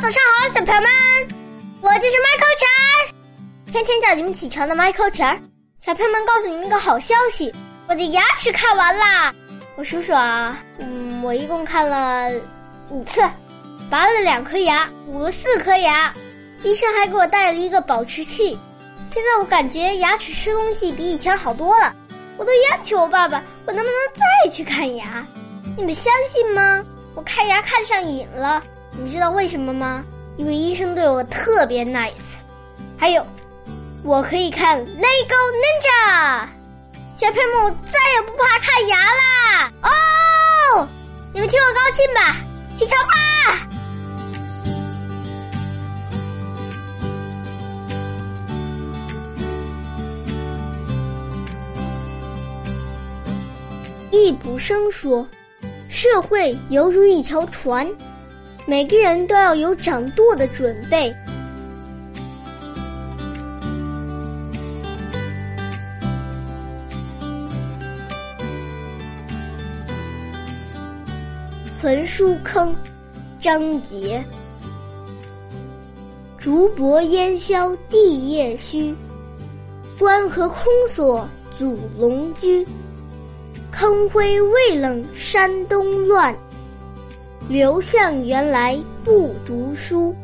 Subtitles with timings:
[0.00, 0.90] 早上好，小朋友们，
[1.82, 5.38] 我就是麦克钱儿，天天叫你们起床的麦克钱儿。
[5.78, 7.54] 小朋友们，告诉你们一个好消息，
[7.86, 9.30] 我的牙齿看完啦。
[9.76, 12.30] 我数数啊，嗯，我一共看了
[12.88, 13.20] 五次，
[13.90, 16.10] 拔了两颗牙，补了四颗牙，
[16.62, 18.58] 医生还给我带了一个保持器。
[19.12, 21.94] 现在我感觉牙齿吃东西比以前好多了，
[22.38, 25.26] 我都要求我爸爸，我能不能再去看牙？
[25.76, 26.82] 你们相信吗？
[27.14, 28.62] 我看牙看上瘾了。
[29.02, 30.04] 你知道为什么吗？
[30.36, 32.40] 因为医生对我特别 nice，
[32.98, 33.26] 还有，
[34.04, 36.44] 我可以看《Lego Ninja》，
[37.16, 39.72] 小朋友们，再也不怕看牙啦！
[39.82, 40.86] 哦，
[41.32, 42.36] 你们替我高兴吧，
[42.76, 43.14] 起床吧！
[54.10, 55.26] 易卜生说
[55.88, 57.88] ：“社会犹如一条船。”
[58.66, 61.14] 每个人都要有掌舵的准备。
[71.80, 72.74] 焚书坑，
[73.40, 74.22] 张杰。
[76.38, 78.94] 竹帛烟消地夜虚，
[79.98, 82.66] 关河空锁阻龙居。
[83.72, 86.36] 坑灰未冷山东乱。
[87.50, 90.14] 刘向原来不读书。